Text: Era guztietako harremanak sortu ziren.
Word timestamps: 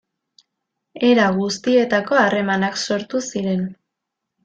Era 1.09 1.27
guztietako 1.35 2.19
harremanak 2.25 2.83
sortu 2.89 3.25
ziren. 3.31 3.67